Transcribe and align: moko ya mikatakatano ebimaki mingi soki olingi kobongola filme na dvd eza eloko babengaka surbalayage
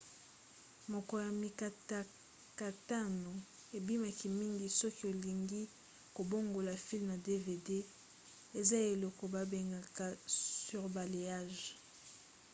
moko 0.91 1.13
ya 1.23 1.31
mikatakatano 1.41 3.31
ebimaki 3.77 4.27
mingi 4.39 4.67
soki 4.79 5.03
olingi 5.11 5.61
kobongola 6.15 6.73
filme 6.85 7.09
na 7.11 7.17
dvd 7.25 7.67
eza 8.59 8.77
eloko 8.91 9.23
babengaka 9.33 10.05
surbalayage 10.65 11.69